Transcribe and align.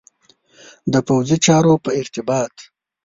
د 0.93 0.95
پوځي 1.07 1.37
چارو 1.45 1.73
په 1.83 1.89
ارتباط. 2.01 2.55